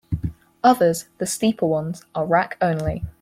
Others, 0.63 1.09
the 1.19 1.27
steeper 1.27 1.67
ones, 1.67 2.03
are 2.15 2.25
rack-only. 2.25 3.03